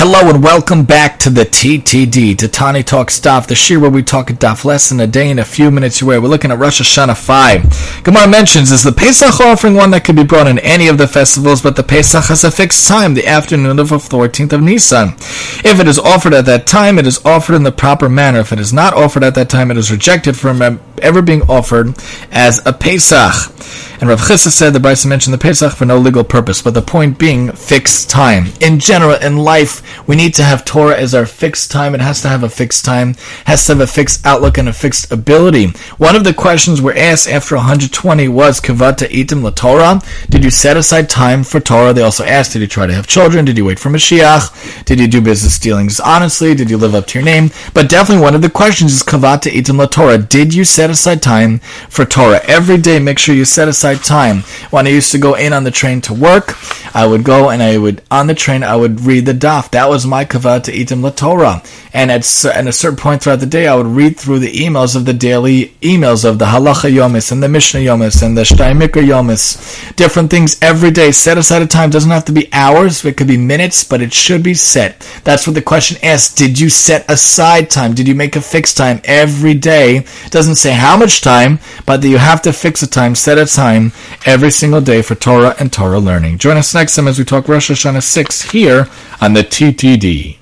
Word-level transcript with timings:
Hello 0.00 0.30
and 0.32 0.44
welcome 0.44 0.84
back 0.84 1.18
to 1.18 1.28
the 1.28 1.42
TTD, 1.42 2.38
to 2.38 2.46
Tani 2.46 2.84
Talk 2.84 3.10
Stuff, 3.10 3.48
the 3.48 3.56
shir 3.56 3.80
where 3.80 3.90
we 3.90 4.04
talk 4.04 4.30
a 4.30 4.32
daf 4.32 4.88
than 4.88 5.00
a 5.00 5.08
day 5.08 5.28
in 5.28 5.40
a 5.40 5.44
few 5.44 5.72
minutes 5.72 6.00
away. 6.00 6.20
We're 6.20 6.28
looking 6.28 6.52
at 6.52 6.58
Rosh 6.60 6.80
Hashanah 6.80 7.16
5. 7.16 8.04
Gemara 8.04 8.28
mentions, 8.28 8.70
is 8.70 8.84
the 8.84 8.92
Pesach 8.92 9.40
offering 9.40 9.74
one 9.74 9.90
that 9.90 10.04
could 10.04 10.14
be 10.14 10.22
brought 10.22 10.46
in 10.46 10.60
any 10.60 10.86
of 10.86 10.98
the 10.98 11.08
festivals, 11.08 11.62
but 11.62 11.74
the 11.74 11.82
Pesach 11.82 12.26
has 12.26 12.44
a 12.44 12.50
fixed 12.52 12.86
time, 12.86 13.14
the 13.14 13.26
afternoon 13.26 13.80
of 13.80 13.88
the 13.88 13.96
14th 13.96 14.52
of 14.52 14.62
Nisan. 14.62 15.14
If 15.64 15.80
it 15.80 15.88
is 15.88 15.98
offered 15.98 16.32
at 16.32 16.46
that 16.46 16.68
time, 16.68 17.00
it 17.00 17.06
is 17.08 17.20
offered 17.26 17.56
in 17.56 17.64
the 17.64 17.72
proper 17.72 18.08
manner. 18.08 18.38
If 18.38 18.52
it 18.52 18.60
is 18.60 18.72
not 18.72 18.94
offered 18.94 19.24
at 19.24 19.34
that 19.34 19.50
time, 19.50 19.72
it 19.72 19.76
is 19.76 19.90
rejected 19.90 20.36
from 20.36 20.78
ever 20.98 21.22
being 21.22 21.42
offered 21.42 21.94
as 22.30 22.64
a 22.66 22.72
Pesach. 22.72 23.52
And 24.00 24.08
Rav 24.08 24.20
Chisda 24.20 24.50
said 24.50 24.72
the 24.72 24.78
Brisa 24.78 25.06
mentioned 25.06 25.34
the 25.34 25.38
Pesach 25.38 25.72
for 25.72 25.84
no 25.84 25.98
legal 25.98 26.22
purpose, 26.22 26.62
but 26.62 26.72
the 26.72 26.82
point 26.82 27.18
being 27.18 27.50
fixed 27.50 28.08
time. 28.08 28.46
In 28.60 28.78
general, 28.78 29.16
in 29.16 29.38
life, 29.38 30.06
we 30.06 30.14
need 30.14 30.34
to 30.34 30.44
have 30.44 30.64
Torah 30.64 30.96
as 30.96 31.16
our 31.16 31.26
fixed 31.26 31.72
time. 31.72 31.96
It 31.96 32.00
has 32.00 32.22
to 32.22 32.28
have 32.28 32.44
a 32.44 32.48
fixed 32.48 32.84
time, 32.84 33.16
has 33.46 33.66
to 33.66 33.72
have 33.72 33.80
a 33.80 33.88
fixed 33.88 34.24
outlook 34.24 34.56
and 34.56 34.68
a 34.68 34.72
fixed 34.72 35.10
ability. 35.10 35.70
One 35.96 36.14
of 36.14 36.22
the 36.22 36.32
questions 36.32 36.80
we're 36.80 36.96
asked 36.96 37.28
after 37.28 37.56
120 37.56 38.28
was 38.28 38.60
Kavata 38.60 39.08
Itim 39.08 39.42
La 39.42 39.50
Torah. 39.50 40.00
Did 40.30 40.44
you 40.44 40.50
set 40.50 40.76
aside 40.76 41.10
time 41.10 41.42
for 41.42 41.58
Torah? 41.58 41.92
They 41.92 42.02
also 42.02 42.24
asked, 42.24 42.52
did 42.52 42.62
you 42.62 42.68
try 42.68 42.86
to 42.86 42.94
have 42.94 43.08
children? 43.08 43.44
Did 43.44 43.58
you 43.58 43.64
wait 43.64 43.80
for 43.80 43.90
Mashiach? 43.90 44.84
Did 44.84 45.00
you 45.00 45.08
do 45.08 45.20
business 45.20 45.58
dealings 45.58 45.98
honestly? 45.98 46.54
Did 46.54 46.70
you 46.70 46.76
live 46.76 46.94
up 46.94 47.06
to 47.08 47.18
your 47.18 47.24
name? 47.24 47.50
But 47.74 47.88
definitely 47.88 48.22
one 48.22 48.36
of 48.36 48.42
the 48.42 48.50
questions 48.50 48.92
is 48.92 49.02
Kavata 49.02 49.50
Itim 49.50 49.78
La 49.78 49.86
Torah. 49.86 50.18
Did 50.18 50.54
you 50.54 50.62
set 50.64 50.87
aside 50.90 51.22
time 51.22 51.58
for 51.88 52.04
Torah? 52.04 52.40
Every 52.44 52.78
day, 52.78 52.98
make 52.98 53.18
sure 53.18 53.34
you 53.34 53.44
set 53.44 53.68
aside 53.68 54.04
time. 54.04 54.42
When 54.70 54.86
I 54.86 54.90
used 54.90 55.12
to 55.12 55.18
go 55.18 55.34
in 55.34 55.52
on 55.52 55.64
the 55.64 55.70
train 55.70 56.00
to 56.02 56.14
work, 56.14 56.56
I 56.94 57.06
would 57.06 57.24
go 57.24 57.50
and 57.50 57.62
I 57.62 57.78
would, 57.78 58.02
on 58.10 58.26
the 58.26 58.34
train, 58.34 58.62
I 58.62 58.76
would 58.76 59.00
read 59.00 59.26
the 59.26 59.32
daf. 59.32 59.70
That 59.70 59.88
was 59.88 60.06
my 60.06 60.24
kavod 60.24 60.64
to 60.64 60.72
itim 60.72 61.02
la 61.02 61.10
Torah. 61.10 61.62
And 61.92 62.10
at, 62.10 62.44
at 62.44 62.66
a 62.66 62.72
certain 62.72 62.96
point 62.96 63.22
throughout 63.22 63.40
the 63.40 63.46
day, 63.46 63.66
I 63.66 63.74
would 63.74 63.86
read 63.86 64.18
through 64.18 64.40
the 64.40 64.52
emails 64.52 64.94
of 64.94 65.04
the 65.04 65.14
daily 65.14 65.74
emails 65.80 66.24
of 66.24 66.38
the 66.38 66.46
halacha 66.46 66.92
yomis 66.92 67.32
and 67.32 67.42
the 67.42 67.48
mishnah 67.48 67.80
yomis 67.80 68.22
and 68.22 68.36
the 68.36 68.42
shtaimikra 68.42 69.06
yomis. 69.06 69.94
Different 69.96 70.30
things 70.30 70.58
every 70.62 70.90
day. 70.90 71.12
Set 71.12 71.38
aside 71.38 71.62
a 71.62 71.66
time. 71.66 71.90
Doesn't 71.90 72.10
have 72.10 72.24
to 72.26 72.32
be 72.32 72.52
hours. 72.52 73.04
It 73.04 73.16
could 73.16 73.26
be 73.26 73.38
minutes, 73.38 73.84
but 73.84 74.02
it 74.02 74.12
should 74.12 74.42
be 74.42 74.54
set. 74.54 75.00
That's 75.24 75.46
what 75.46 75.54
the 75.54 75.62
question 75.62 75.96
asks. 76.02 76.34
Did 76.34 76.58
you 76.58 76.68
set 76.68 77.10
aside 77.10 77.70
time? 77.70 77.94
Did 77.94 78.06
you 78.06 78.14
make 78.14 78.36
a 78.36 78.40
fixed 78.40 78.76
time 78.76 79.00
every 79.04 79.54
day? 79.54 80.04
Doesn't 80.30 80.56
say 80.56 80.72
how 80.78 80.96
much 80.96 81.20
time, 81.20 81.58
but 81.86 82.00
that 82.00 82.08
you 82.08 82.18
have 82.18 82.42
to 82.42 82.52
fix 82.52 82.82
a 82.82 82.86
time, 82.86 83.14
set 83.14 83.38
a 83.38 83.46
time 83.46 83.92
every 84.24 84.50
single 84.50 84.80
day 84.80 85.02
for 85.02 85.14
Torah 85.14 85.54
and 85.58 85.72
Torah 85.72 85.98
learning. 85.98 86.38
Join 86.38 86.56
us 86.56 86.74
next 86.74 86.96
time 86.96 87.08
as 87.08 87.18
we 87.18 87.24
talk 87.24 87.48
Rosh 87.48 87.70
Hashanah 87.70 88.02
6 88.02 88.50
here 88.50 88.88
on 89.20 89.34
the 89.34 89.42
TTD. 89.42 90.38